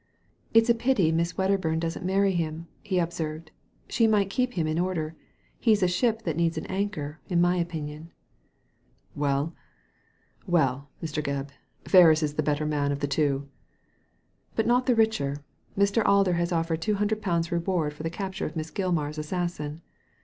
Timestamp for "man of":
12.65-12.99